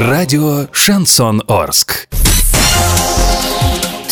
Радио 0.00 0.66
«Шансон 0.72 1.42
Орск». 1.46 2.08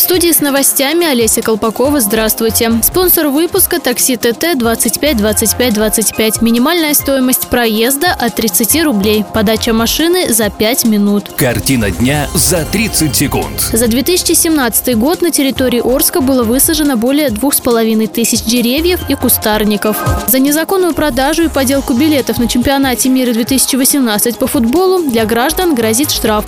Студии 0.08 0.32
с 0.32 0.40
новостями 0.40 1.06
Олеся 1.06 1.42
Колпакова. 1.42 2.00
Здравствуйте. 2.00 2.72
Спонсор 2.82 3.28
выпуска 3.28 3.78
такси 3.78 4.16
ТТ 4.16 4.56
25 4.56 5.18
25 5.18 5.74
25. 5.74 6.40
Минимальная 6.40 6.94
стоимость 6.94 7.48
проезда 7.48 8.14
от 8.18 8.34
30 8.34 8.84
рублей. 8.84 9.26
Подача 9.34 9.74
машины 9.74 10.32
за 10.32 10.48
5 10.48 10.86
минут. 10.86 11.32
Картина 11.36 11.90
дня 11.90 12.26
за 12.32 12.64
30 12.64 13.14
секунд. 13.14 13.60
За 13.60 13.86
2017 13.86 14.96
год 14.96 15.20
на 15.20 15.30
территории 15.30 15.82
Орска 15.84 16.22
было 16.22 16.42
высажено 16.42 16.96
более 16.96 17.28
2,5 17.28 18.06
тысяч 18.06 18.44
деревьев 18.44 19.00
и 19.10 19.14
кустарников. 19.14 19.98
За 20.26 20.38
незаконную 20.38 20.94
продажу 20.94 21.42
и 21.42 21.48
поделку 21.48 21.92
билетов 21.92 22.38
на 22.38 22.48
чемпионате 22.48 23.10
мира 23.10 23.34
2018 23.34 24.38
по 24.38 24.46
футболу 24.46 25.02
для 25.02 25.26
граждан 25.26 25.74
грозит 25.74 26.10
штраф. 26.10 26.46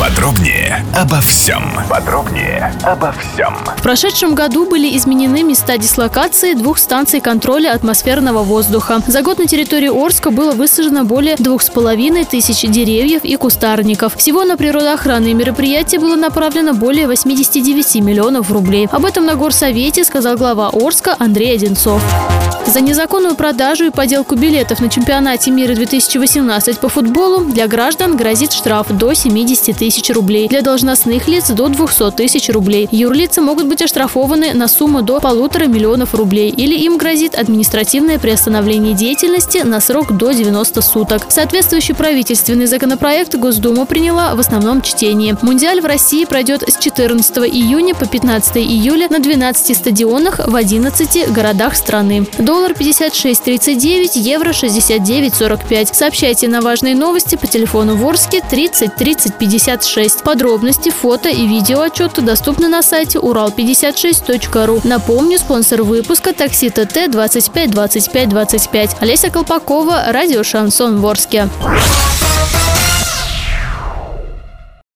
Подробнее 0.00 0.84
обо 0.96 1.20
всем. 1.20 1.72
Подробнее 1.88 2.72
обо 2.88 3.12
всем. 3.12 3.54
В 3.76 3.82
прошедшем 3.82 4.34
году 4.34 4.66
были 4.66 4.96
изменены 4.96 5.42
места 5.42 5.76
дислокации 5.78 6.54
двух 6.54 6.78
станций 6.78 7.20
контроля 7.20 7.74
атмосферного 7.74 8.42
воздуха. 8.42 9.00
За 9.06 9.22
год 9.22 9.38
на 9.38 9.46
территории 9.46 9.88
Орска 9.88 10.30
было 10.30 10.52
высажено 10.52 11.04
более 11.04 11.36
двух 11.36 11.62
с 11.62 11.70
половиной 11.70 12.24
тысяч 12.24 12.62
деревьев 12.62 13.24
и 13.24 13.36
кустарников. 13.36 14.16
Всего 14.16 14.44
на 14.44 14.56
природоохранные 14.56 15.34
мероприятия 15.34 15.98
было 15.98 16.16
направлено 16.16 16.72
более 16.72 17.06
89 17.06 17.96
миллионов 17.96 18.50
рублей. 18.50 18.88
Об 18.90 19.04
этом 19.04 19.26
на 19.26 19.34
горсовете 19.34 20.04
сказал 20.04 20.36
глава 20.36 20.70
Орска 20.72 21.14
Андрей 21.18 21.54
Одинцов. 21.54 22.02
За 22.68 22.82
незаконную 22.82 23.34
продажу 23.34 23.86
и 23.86 23.90
поделку 23.90 24.34
билетов 24.34 24.80
на 24.80 24.90
чемпионате 24.90 25.50
мира 25.50 25.74
2018 25.74 26.78
по 26.78 26.90
футболу 26.90 27.42
для 27.42 27.66
граждан 27.66 28.14
грозит 28.14 28.52
штраф 28.52 28.88
до 28.90 29.14
70 29.14 29.74
тысяч 29.74 30.10
рублей. 30.10 30.48
Для 30.48 30.60
должностных 30.60 31.28
лиц 31.28 31.48
до 31.48 31.68
200 31.68 32.10
тысяч 32.10 32.50
рублей. 32.50 32.86
Юрлицы 32.92 33.40
могут 33.40 33.68
быть 33.68 33.80
оштрафованы 33.80 34.52
на 34.52 34.68
сумму 34.68 35.00
до 35.00 35.18
полутора 35.18 35.64
миллионов 35.64 36.14
рублей 36.14 36.50
или 36.50 36.74
им 36.74 36.98
грозит 36.98 37.36
административное 37.36 38.18
приостановление 38.18 38.92
деятельности 38.92 39.58
на 39.64 39.80
срок 39.80 40.14
до 40.14 40.32
90 40.32 40.82
суток. 40.82 41.22
Соответствующий 41.30 41.94
правительственный 41.94 42.66
законопроект 42.66 43.34
Госдума 43.34 43.86
приняла 43.86 44.34
в 44.34 44.40
основном 44.40 44.82
чтении. 44.82 45.34
Мундиаль 45.40 45.80
в 45.80 45.86
России 45.86 46.26
пройдет 46.26 46.68
с 46.68 46.76
14 46.76 47.38
июня 47.38 47.94
по 47.94 48.04
15 48.04 48.58
июля 48.58 49.08
на 49.08 49.20
12 49.20 49.74
стадионах 49.74 50.40
в 50.46 50.54
11 50.54 51.32
городах 51.32 51.74
страны. 51.74 52.26
Доллар 52.58 52.72
56.39, 52.72 54.18
евро 54.18 54.50
69.45. 54.50 55.94
Сообщайте 55.94 56.48
на 56.48 56.60
важные 56.60 56.96
новости 56.96 57.36
по 57.36 57.46
телефону 57.46 57.94
Ворске 57.94 58.42
30 58.50 58.96
30 58.96 59.38
56. 59.38 60.24
Подробности, 60.24 60.90
фото 60.90 61.28
и 61.28 61.46
видео 61.46 61.82
отчеты 61.82 62.20
доступны 62.20 62.66
на 62.66 62.82
сайте 62.82 63.20
урал56.ру. 63.20 64.80
Напомню, 64.82 65.38
спонсор 65.38 65.84
выпуска 65.84 66.32
такси 66.32 66.68
ТТ 66.70 67.08
25 67.08 67.70
25 67.70 68.28
25. 68.28 68.96
Олеся 69.02 69.30
Колпакова, 69.30 70.06
радио 70.08 70.42
«Шансон 70.42 71.00
Ворске». 71.00 71.48